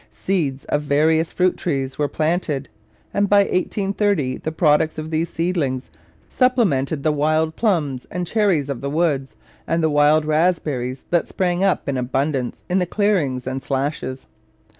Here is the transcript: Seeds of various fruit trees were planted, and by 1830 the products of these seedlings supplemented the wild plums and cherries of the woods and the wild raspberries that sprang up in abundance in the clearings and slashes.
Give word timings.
Seeds 0.11 0.65
of 0.65 0.81
various 0.81 1.31
fruit 1.31 1.55
trees 1.57 1.99
were 1.99 2.07
planted, 2.07 2.69
and 3.13 3.29
by 3.29 3.41
1830 3.41 4.37
the 4.37 4.51
products 4.51 4.97
of 4.97 5.11
these 5.11 5.31
seedlings 5.31 5.91
supplemented 6.27 7.03
the 7.03 7.11
wild 7.11 7.55
plums 7.55 8.07
and 8.09 8.25
cherries 8.25 8.71
of 8.71 8.81
the 8.81 8.89
woods 8.89 9.35
and 9.67 9.83
the 9.83 9.91
wild 9.91 10.25
raspberries 10.25 11.03
that 11.11 11.27
sprang 11.29 11.63
up 11.63 11.87
in 11.87 11.97
abundance 11.97 12.63
in 12.67 12.79
the 12.79 12.87
clearings 12.87 13.45
and 13.45 13.61
slashes. 13.61 14.25